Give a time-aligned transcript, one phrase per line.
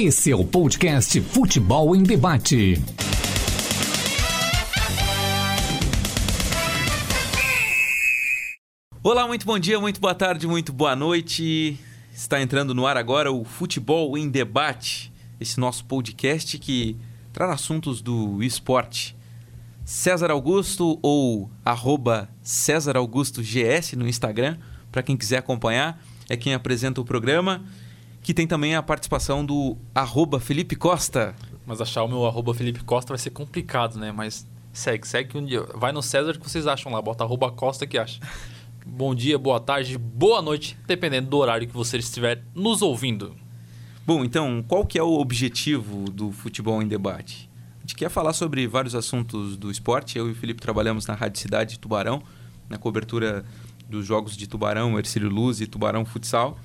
[0.00, 2.80] Esse é o podcast Futebol em Debate.
[9.02, 11.76] Olá, muito bom dia, muito boa tarde, muito boa noite.
[12.14, 16.96] Está entrando no ar agora o Futebol em Debate, esse nosso podcast que
[17.32, 19.16] traz assuntos do esporte.
[19.84, 24.58] César Augusto ou arroba César Augusto GS no Instagram,
[24.92, 27.64] para quem quiser acompanhar, é quem apresenta o programa,
[28.22, 31.34] que tem também a participação do arroba Felipe Costa.
[31.66, 34.12] Mas achar o meu arroba Felipe Costa vai ser complicado, né?
[34.12, 35.62] Mas segue, segue um dia.
[35.74, 38.20] Vai no César que vocês acham lá, bota arroba Costa que acha.
[38.86, 43.36] Bom dia, boa tarde, boa noite, dependendo do horário que você estiver nos ouvindo.
[44.06, 47.50] Bom, então, qual que é o objetivo do Futebol em Debate?
[47.76, 50.16] A gente quer falar sobre vários assuntos do esporte.
[50.16, 52.22] Eu e o Felipe trabalhamos na Rádio Cidade de Tubarão,
[52.70, 53.44] na cobertura
[53.86, 56.58] dos jogos de Tubarão, Ercílio Luz e Tubarão Futsal.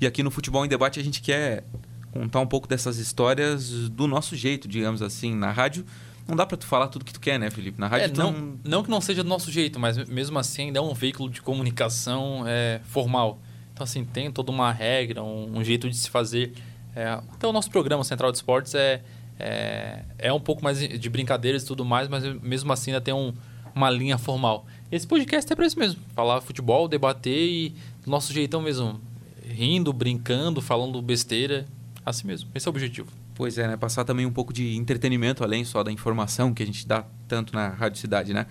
[0.00, 1.64] E aqui no Futebol em Debate a gente quer
[2.12, 5.84] contar um pouco dessas histórias do nosso jeito, digamos assim, na rádio
[6.26, 7.80] não dá para tu falar tudo que tu quer, né, Felipe?
[7.80, 8.58] Na rádio é, não, não...
[8.64, 11.40] não que não seja do nosso jeito, mas mesmo assim ainda é um veículo de
[11.40, 13.38] comunicação é, formal.
[13.72, 16.52] Então, assim, tem toda uma regra, um, um jeito de se fazer.
[16.94, 19.02] É, até o nosso programa Central de Esportes é,
[19.38, 23.14] é, é um pouco mais de brincadeiras e tudo mais, mas mesmo assim ainda tem
[23.14, 23.32] um,
[23.74, 24.66] uma linha formal.
[24.90, 26.00] Esse podcast é para isso mesmo.
[26.14, 29.00] Falar futebol, debater e do nosso jeitão mesmo.
[29.46, 31.64] Rindo, brincando, falando besteira.
[32.04, 32.50] Assim mesmo.
[32.54, 33.08] Esse é o objetivo.
[33.34, 33.76] Pois é, né?
[33.76, 37.54] Passar também um pouco de entretenimento além só da informação que a gente dá tanto
[37.54, 38.46] na Rádio Cidade, né?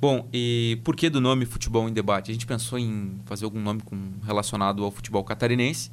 [0.00, 2.30] Bom, e por que do nome Futebol em Debate?
[2.30, 5.90] A gente pensou em fazer algum nome com, relacionado ao futebol catarinense,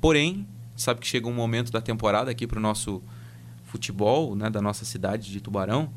[0.00, 3.02] porém, sabe que chega um momento da temporada aqui para o nosso
[3.64, 5.90] futebol, né, da nossa cidade de Tubarão,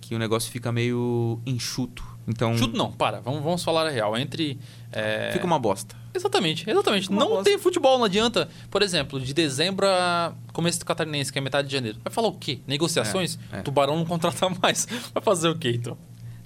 [0.00, 2.04] que o negócio fica meio enxuto.
[2.26, 4.16] Então, enxuto não, para, vamos, vamos falar a real.
[4.16, 4.58] Entre.
[4.92, 5.30] É...
[5.32, 5.96] Fica uma bosta.
[6.14, 7.08] Exatamente, exatamente.
[7.08, 7.44] Uma não bosta.
[7.44, 8.48] tem futebol, não adianta.
[8.70, 11.98] Por exemplo, de dezembro a começo do catarinense, que é metade de janeiro.
[12.04, 12.60] Vai falar o quê?
[12.66, 13.38] Negociações?
[13.52, 13.62] É, é.
[13.62, 14.86] Tubarão não contrata mais.
[15.12, 15.96] Vai fazer o quê, então?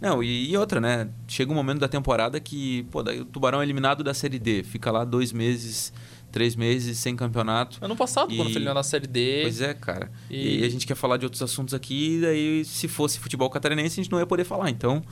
[0.00, 1.08] Não, e, e, outra, né?
[1.26, 4.62] Chega um momento da temporada que, pô, daí o Tubarão é eliminado da Série D.
[4.62, 5.92] Fica lá dois meses,
[6.30, 7.78] três meses sem campeonato.
[7.80, 8.36] Ano passado, e...
[8.36, 9.40] quando foi eliminado na Série D.
[9.42, 10.10] Pois é, cara.
[10.30, 10.60] E...
[10.60, 14.02] e a gente quer falar de outros assuntos aqui, daí se fosse futebol catarinense a
[14.02, 14.68] gente não ia poder falar.
[14.68, 15.02] Então,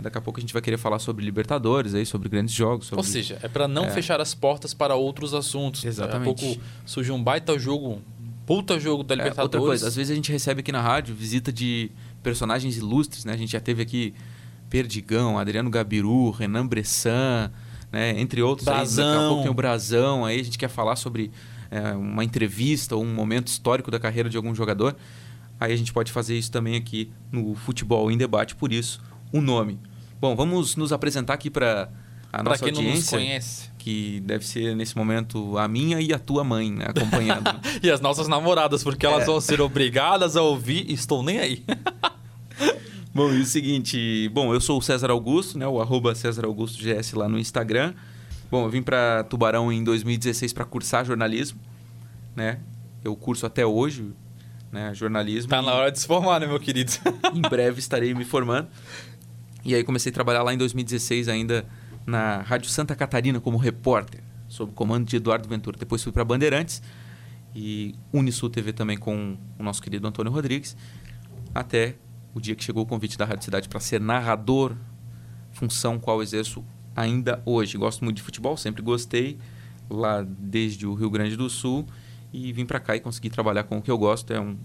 [0.00, 2.86] Daqui a pouco a gente vai querer falar sobre Libertadores, aí, sobre grandes jogos.
[2.86, 3.00] Sobre...
[3.00, 3.90] Ou seja, é para não é.
[3.90, 5.84] fechar as portas para outros assuntos.
[5.84, 6.28] Exatamente.
[6.28, 8.02] Daqui a pouco surge um baita jogo, um
[8.46, 9.38] puta jogo da Libertadores.
[9.38, 11.90] É, outra coisa, às vezes a gente recebe aqui na rádio visita de
[12.22, 13.32] personagens ilustres, né?
[13.32, 14.14] A gente já teve aqui
[14.68, 17.50] Perdigão, Adriano Gabiru, Renan Bressan,
[17.90, 18.18] né?
[18.20, 18.64] entre outros.
[18.64, 19.04] Brasão.
[19.04, 21.30] Aí, daqui a pouco tem o Brasão, aí a gente quer falar sobre
[21.70, 24.96] é, uma entrevista ou um momento histórico da carreira de algum jogador.
[25.60, 29.00] Aí a gente pode fazer isso também aqui no Futebol em Debate, por isso
[29.32, 29.78] o nome.
[30.20, 31.88] Bom, vamos nos apresentar aqui para
[32.32, 32.88] a nossa quem audiência.
[32.90, 33.70] Não nos conhece.
[33.78, 37.48] Que deve ser, nesse momento, a minha e a tua mãe, né, acompanhando.
[37.82, 39.26] e as nossas namoradas, porque elas é.
[39.26, 41.64] vão ser obrigadas a ouvir Estou Nem Aí.
[43.14, 44.28] bom, e o seguinte...
[44.34, 47.94] Bom, eu sou o César Augusto, né, o arroba César Augusto GS lá no Instagram.
[48.50, 51.60] Bom, eu vim para Tubarão em 2016 para cursar jornalismo,
[52.34, 52.58] né?
[53.04, 54.10] Eu curso até hoje,
[54.72, 55.50] né, jornalismo.
[55.50, 56.92] Tá na hora de se formar, né, meu querido?
[57.34, 58.68] em breve estarei me formando.
[59.68, 61.66] E aí comecei a trabalhar lá em 2016 ainda
[62.06, 65.76] na Rádio Santa Catarina como repórter, sob o comando de Eduardo Ventura.
[65.76, 66.80] Depois fui para Bandeirantes
[67.54, 70.74] e Unisul TV também com o nosso querido Antônio Rodrigues,
[71.54, 71.96] até
[72.32, 74.74] o dia que chegou o convite da Rádio Cidade para ser narrador,
[75.52, 76.64] função qual exerço
[76.96, 77.76] ainda hoje.
[77.76, 79.36] Gosto muito de futebol, sempre gostei,
[79.90, 81.84] lá desde o Rio Grande do Sul,
[82.32, 84.32] e vim para cá e consegui trabalhar com o que eu gosto.
[84.32, 84.56] É um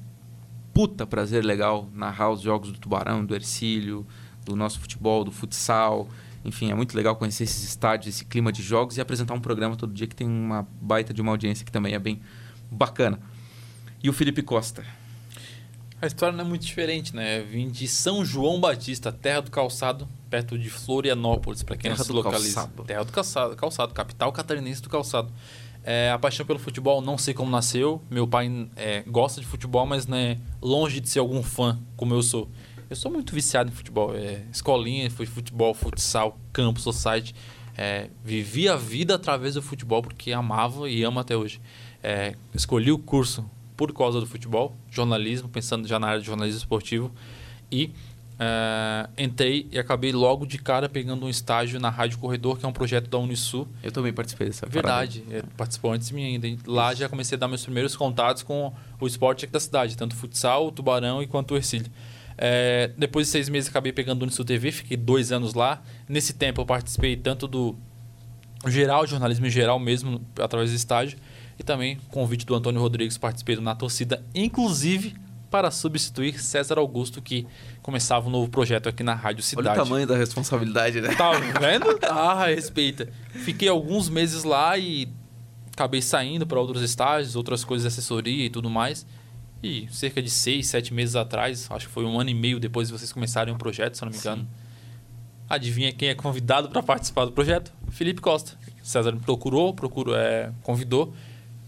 [0.74, 4.08] puta prazer legal narrar os jogos do Tubarão, do Ercílio,
[4.44, 6.08] do nosso futebol, do futsal.
[6.46, 9.76] Enfim, é muito legal conhecer esses estádios, esse clima de jogos e apresentar um programa
[9.76, 12.22] todo dia que tem uma baita de uma audiência que também é bem
[12.70, 13.20] bacana.
[14.04, 14.84] E o Felipe Costa?
[16.02, 17.40] A história não é muito diferente, né?
[17.40, 21.98] Eu vim de São João Batista, terra do calçado, perto de Florianópolis, para quem terra
[21.98, 22.56] não se localiza.
[22.56, 22.84] Calçado.
[22.84, 25.32] Terra do calçado, calçado, capital catarinense do calçado.
[25.82, 28.02] É, a paixão pelo futebol, não sei como nasceu.
[28.12, 32.22] Meu pai é, gosta de futebol, mas né, longe de ser algum fã, como eu
[32.22, 32.50] sou.
[32.94, 34.16] Eu sou muito viciado em futebol.
[34.16, 37.34] É, escolinha, futebol, futsal, campo, society.
[37.76, 41.60] É, vivi a vida através do futebol porque amava e amo até hoje.
[42.04, 46.60] É, escolhi o curso por causa do futebol, jornalismo, pensando já na área de jornalismo
[46.60, 47.12] esportivo.
[47.72, 47.90] E
[48.40, 52.70] é, entrei e acabei logo de cara pegando um estágio na Rádio Corredor, que é
[52.70, 53.68] um projeto da Unisul.
[53.82, 56.48] Eu também participei dessa Verdade, é, participou antes de mim ainda.
[56.68, 60.16] Lá já comecei a dar meus primeiros contatos com o esporte aqui da cidade, tanto
[60.16, 61.92] futsal, tubarão e quanto o Ercílio.
[62.38, 65.82] É, depois de seis meses acabei pegando o Unisul TV, fiquei dois anos lá.
[66.08, 67.76] Nesse tempo eu participei tanto do
[68.68, 71.18] geral, jornalismo em geral mesmo, através do estágio,
[71.60, 75.16] E também convite do Antônio Rodrigues, participei Na Torcida, inclusive
[75.52, 77.46] para substituir César Augusto, que
[77.84, 79.68] começava um novo projeto aqui na Rádio Cidade.
[79.68, 81.14] Olha o tamanho da responsabilidade, né?
[81.14, 81.32] Tá
[81.62, 82.00] vendo?
[82.10, 83.08] Ah, respeita.
[83.30, 85.08] Fiquei alguns meses lá e
[85.72, 89.06] acabei saindo para outros estágios, outras coisas de assessoria e tudo mais.
[89.64, 92.90] E cerca de seis, sete meses atrás, acho que foi um ano e meio depois
[92.90, 94.42] de vocês começarem o um projeto, se eu não me engano.
[94.42, 94.48] Sim.
[95.50, 97.72] Adivinha quem é convidado para participar do projeto?
[97.90, 98.58] Felipe Costa.
[98.82, 101.14] César me procurou, procurou, é, convidou.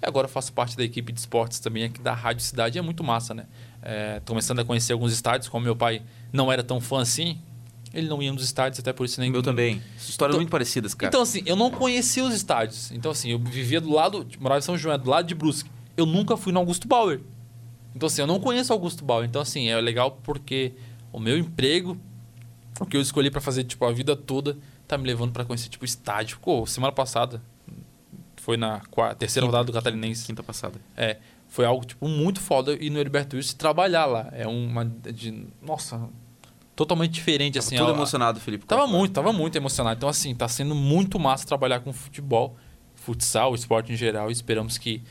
[0.01, 2.77] E agora faço parte da equipe de esportes também aqui da Rádio Cidade.
[2.77, 3.45] E é muito massa, né?
[3.81, 6.01] É, começando a conhecer alguns estádios, como meu pai
[6.33, 7.39] não era tão fã assim,
[7.93, 9.31] ele não ia nos estádios, até por isso nem.
[9.31, 9.81] Meu também.
[9.97, 11.09] Histórias então, muito parecidas, cara.
[11.09, 12.91] Então, assim, eu não conhecia os estádios.
[12.91, 15.69] Então, assim, eu vivia do lado, morava em São João, do lado de Brusque.
[15.95, 17.21] Eu nunca fui no Augusto Bauer.
[17.95, 19.25] Então, assim, eu não conheço Augusto Bauer.
[19.25, 20.73] Então, assim, é legal porque
[21.13, 21.97] o meu emprego,
[22.79, 25.69] o que eu escolhi para fazer, tipo, a vida toda, tá me levando para conhecer,
[25.69, 26.37] tipo, estádio.
[26.41, 27.41] Pô, semana passada,
[28.35, 30.25] foi na quarta, terceira quinta, rodada do Catarinense.
[30.25, 30.79] Quinta passada.
[30.97, 34.27] É, foi algo, tipo, muito foda ir no Heriberto Wilson trabalhar lá.
[34.33, 36.09] É uma, de, nossa,
[36.75, 37.77] totalmente diferente, assim.
[37.77, 38.65] Tava emocionado, Felipe.
[38.65, 39.97] Tava muito, tava muito emocionado.
[39.97, 42.57] Então, assim, tá sendo muito massa trabalhar com futebol,
[42.93, 44.29] futsal, esporte em geral.
[44.29, 45.01] E esperamos que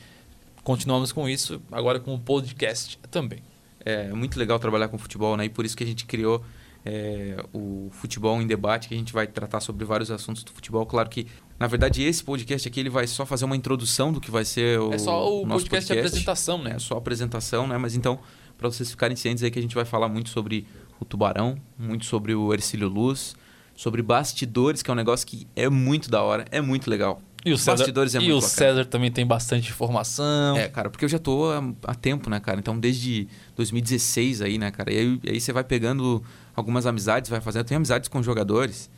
[0.65, 3.39] continuamos com isso agora com o podcast também.
[3.85, 5.45] É, é muito legal trabalhar com futebol, né?
[5.45, 6.43] E por isso que a gente criou
[6.83, 10.83] é, o Futebol em Debate, que a gente vai tratar sobre vários assuntos do futebol.
[10.85, 11.27] Claro que,
[11.59, 14.79] na verdade, esse podcast aqui ele vai só fazer uma introdução do que vai ser
[14.79, 14.91] o.
[14.91, 16.73] É só o, o nosso podcast, podcast de apresentação, né?
[16.75, 17.77] É só apresentação, né?
[17.77, 18.19] Mas então,
[18.57, 20.65] para vocês ficarem cientes aí que a gente vai falar muito sobre
[20.99, 23.35] o Tubarão, muito sobre o Ercílio Luz,
[23.75, 27.21] sobre bastidores, que é um negócio que é muito da hora, é muito legal.
[27.45, 30.57] E o César, Bastidores é e o César também tem bastante informação.
[30.57, 32.59] É, cara, porque eu já tô há, há, tempo, né, cara?
[32.59, 34.91] Então, desde 2016 aí, né, cara?
[34.91, 36.23] E aí, aí você vai pegando
[36.55, 37.61] algumas amizades, vai fazendo.
[37.61, 38.89] Eu tenho amizades com jogadores.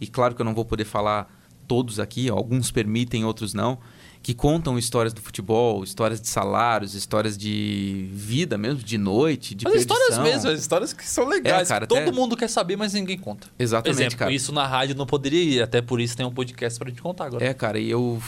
[0.00, 1.28] E claro que eu não vou poder falar
[1.66, 3.78] todos aqui, alguns permitem, outros não
[4.22, 9.64] que contam histórias do futebol, histórias de salários, histórias de vida mesmo, de noite, de
[9.64, 9.96] perdição.
[9.96, 11.68] histórias mesmo, histórias que são legais.
[11.68, 12.12] É, cara, todo até...
[12.12, 13.48] mundo quer saber, mas ninguém conta.
[13.58, 14.32] Exatamente, exemplo, cara.
[14.32, 17.26] Isso na rádio não poderia ir, até por isso tem um podcast para te contar
[17.26, 17.44] agora.
[17.44, 18.22] É, cara, e eu,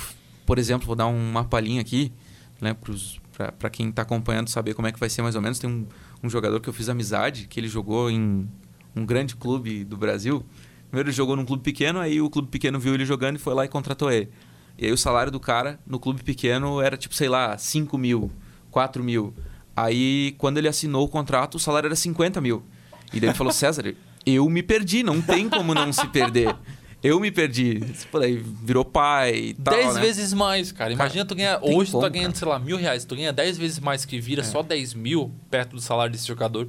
[0.47, 2.11] por exemplo, vou dar uma palhinha aqui,
[2.59, 2.75] né,
[3.59, 5.59] para quem está acompanhando saber como é que vai ser mais ou menos.
[5.59, 5.87] Tem um,
[6.23, 8.49] um jogador que eu fiz amizade, que ele jogou em
[8.97, 10.43] um grande clube do Brasil.
[10.89, 13.53] Primeiro ele jogou num clube pequeno, aí o clube pequeno viu ele jogando e foi
[13.55, 14.31] lá e contratou ele.
[14.79, 18.31] E aí o salário do cara no clube pequeno era tipo, sei lá, 5 mil,
[18.71, 19.35] 4 mil.
[19.77, 22.63] Aí quando ele assinou o contrato, o salário era 50 mil.
[23.13, 26.55] E daí ele falou, César, eu me perdi, não tem como não se perder.
[27.03, 27.81] Eu me perdi.
[28.15, 29.75] Aí, virou pai e tal.
[29.75, 30.01] 10 né?
[30.01, 30.93] vezes mais, cara.
[30.93, 31.59] Imagina cara, tu ganhar.
[31.61, 32.39] Hoje como, tu tá ganhando, cara.
[32.39, 33.05] sei lá, mil reais.
[33.05, 34.45] Tu ganha 10 vezes mais que vira é.
[34.45, 36.69] só 10 mil perto do salário desse jogador.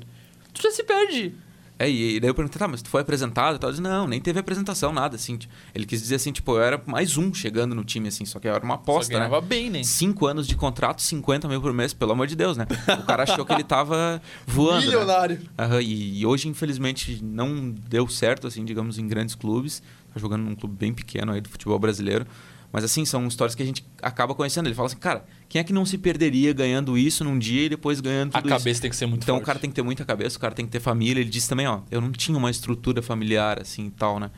[0.51, 1.35] Tu já se perde.
[1.83, 3.69] É, e, daí eu perguntei, tá, mas tu foi apresentado e tal?
[3.69, 5.37] Ele disse, não, nem teve apresentação, nada, assim.
[5.75, 8.47] Ele quis dizer assim, tipo, eu era mais um chegando no time, assim, só que
[8.47, 9.41] era uma aposta, só né?
[9.41, 9.83] bem, né?
[9.83, 12.65] Cinco anos de contrato, 50 mil por mês, pelo amor de Deus, né?
[12.99, 14.79] O cara achou que ele tava voando.
[14.79, 14.85] Né?
[14.85, 15.41] Milionário.
[15.57, 15.65] Né?
[15.65, 19.83] Uhum, e, e, hoje, infelizmente, não deu certo, assim, digamos, em grandes clubes.
[20.13, 22.25] Tá jogando num clube bem pequeno aí do futebol brasileiro.
[22.73, 24.65] Mas assim, são histórias que a gente acaba conhecendo.
[24.67, 27.69] Ele fala assim, cara, quem é que não se perderia ganhando isso num dia e
[27.69, 28.81] depois ganhando tudo A cabeça isso?
[28.81, 29.43] tem que ser muito Então forte.
[29.43, 31.21] o cara tem que ter muita cabeça, o cara tem que ter família.
[31.21, 34.31] Ele disse também, ó, eu não tinha uma estrutura familiar assim e tal, né?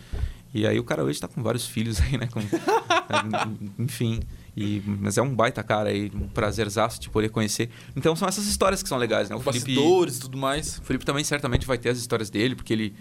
[0.54, 2.28] E aí o cara hoje tá com vários filhos aí, né?
[2.28, 2.42] Com,
[3.80, 4.20] enfim.
[4.56, 7.70] E, mas é um baita cara aí, um prazerzaço de poder conhecer.
[7.96, 9.36] Então são essas histórias que são legais, né?
[9.36, 9.72] O Felipe,
[10.18, 10.78] e tudo mais.
[10.78, 12.96] O Felipe também certamente vai ter as histórias dele, porque ele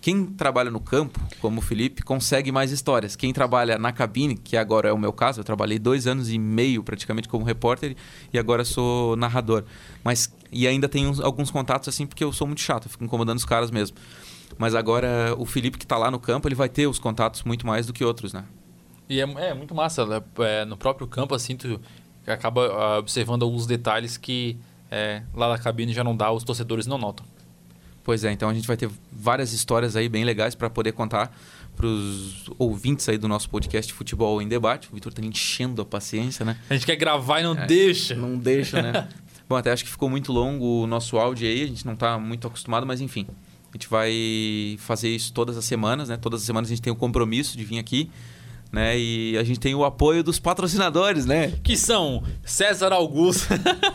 [0.00, 3.16] quem trabalha no campo, como o Felipe, consegue mais histórias.
[3.16, 6.38] Quem trabalha na cabine, que agora é o meu caso, eu trabalhei dois anos e
[6.38, 7.96] meio praticamente como repórter
[8.32, 9.64] e agora sou narrador.
[10.04, 13.38] Mas e ainda tenho alguns contatos assim porque eu sou muito chato, eu fico incomodando
[13.38, 13.96] os caras mesmo.
[14.58, 17.66] Mas agora o Felipe que está lá no campo, ele vai ter os contatos muito
[17.66, 18.44] mais do que outros, né?
[19.08, 20.22] E é, é muito massa, né?
[20.38, 21.80] é, no próprio campo assim tu
[22.26, 24.56] acaba uh, observando alguns detalhes que
[24.90, 27.24] é, lá na cabine já não dá, os torcedores não notam.
[28.02, 31.34] Pois é, então a gente vai ter várias histórias aí bem legais para poder contar
[31.76, 34.88] para os ouvintes aí do nosso podcast Futebol em Debate.
[34.90, 36.58] O Vitor tá enchendo a paciência, né?
[36.68, 38.14] A gente quer gravar e não é, deixa.
[38.14, 39.08] Não deixa, né?
[39.48, 42.18] Bom, até acho que ficou muito longo o nosso áudio aí, a gente não está
[42.18, 43.26] muito acostumado, mas enfim.
[43.72, 46.16] A gente vai fazer isso todas as semanas, né?
[46.16, 48.10] Todas as semanas a gente tem o compromisso de vir aqui
[48.72, 48.98] né?
[48.98, 51.52] E a gente tem o apoio dos patrocinadores, né?
[51.62, 53.48] Que são César Augusto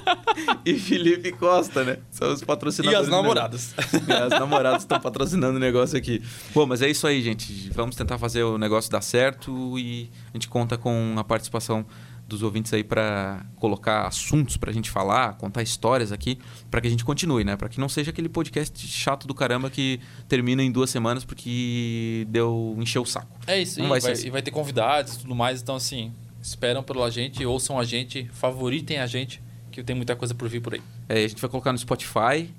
[0.66, 1.98] e Felipe Costa, né?
[2.12, 3.00] São os patrocinadores.
[3.00, 3.76] E as namoradas.
[4.08, 6.22] E as namoradas estão patrocinando o negócio aqui.
[6.54, 7.70] Bom, mas é isso aí, gente.
[7.74, 11.86] Vamos tentar fazer o negócio dar certo e a gente conta com a participação
[12.28, 16.40] dos ouvintes aí para colocar assuntos para a gente falar, contar histórias aqui,
[16.72, 17.56] para que a gente continue, né?
[17.56, 22.26] Para que não seja aquele podcast chato do caramba que termina em duas semanas porque
[22.30, 23.40] deu encheu o saco.
[23.46, 24.28] É isso, não e, vai, vai, assim.
[24.28, 28.28] e vai ter convidados e tudo mais, então assim, esperam pela gente, ouçam a gente,
[28.34, 29.42] favoritem a gente,
[29.72, 30.82] que tem muita coisa por vir por aí.
[31.08, 32.50] É, a gente vai colocar no Spotify,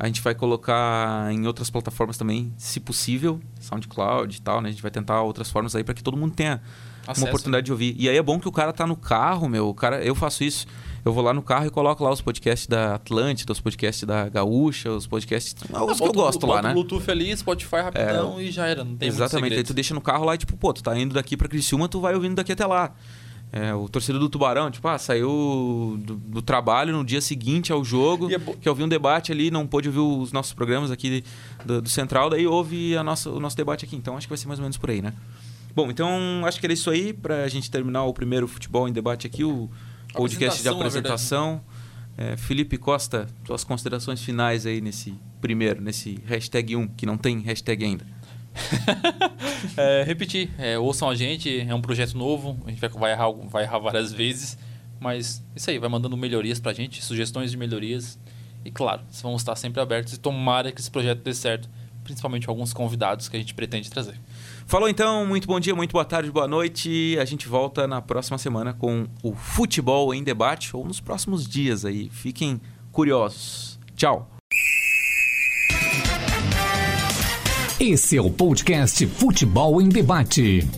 [0.00, 4.70] a gente vai colocar em outras plataformas também, se possível, SoundCloud e tal, né?
[4.70, 6.62] A gente vai tentar outras formas aí para que todo mundo tenha
[7.02, 7.20] Acesso.
[7.20, 7.94] uma oportunidade de ouvir.
[7.98, 9.68] E aí é bom que o cara tá no carro, meu.
[9.68, 10.66] O cara, eu faço isso.
[11.04, 14.26] Eu vou lá no carro e coloco lá os podcasts da Atlântida, os podcasts da
[14.30, 15.54] Gaúcha, os podcasts.
[15.70, 16.72] Ah, os que eu gosto lá, né?
[16.72, 18.82] Bluetooth ali, Spotify rapidão é, e já era.
[18.82, 19.54] Não tem Exatamente.
[19.54, 21.90] Aí tu deixa no carro lá e tipo, pô, tu tá indo daqui pra Criciúma,
[21.90, 22.94] tu vai ouvindo daqui até lá.
[23.52, 27.84] É, o torcedor do Tubarão, tipo, ah, saiu do, do trabalho no dia seguinte ao
[27.84, 31.24] jogo, é que ouviu um debate ali, não pôde ouvir os nossos programas aqui
[31.64, 33.96] do, do Central, daí ouve a nossa, o nosso debate aqui.
[33.96, 35.12] Então acho que vai ser mais ou menos por aí, né?
[35.74, 36.08] Bom, então
[36.44, 39.42] acho que era isso aí para a gente terminar o primeiro futebol em debate aqui,
[39.42, 39.68] o
[40.12, 41.60] podcast de apresentação.
[42.16, 47.38] É, Felipe Costa, suas considerações finais aí nesse primeiro, nesse hashtag 1, que não tem
[47.40, 48.04] hashtag ainda.
[49.76, 53.30] é, repetir, é, ouçam a gente, é um projeto novo, a gente vai, vai, errar,
[53.30, 54.58] vai errar várias vezes,
[54.98, 58.18] mas isso aí, vai mandando melhorias pra gente, sugestões de melhorias.
[58.64, 61.68] E claro, vamos estar sempre abertos e tomara que esse projeto dê certo,
[62.04, 64.14] principalmente alguns convidados que a gente pretende trazer.
[64.66, 67.16] Falou então, muito bom dia, muito boa tarde, boa noite.
[67.18, 71.84] A gente volta na próxima semana com o futebol em debate ou nos próximos dias
[71.84, 72.08] aí.
[72.10, 72.60] Fiquem
[72.92, 73.80] curiosos.
[73.96, 74.39] Tchau.
[77.80, 80.68] Esse é o podcast Futebol em Debate.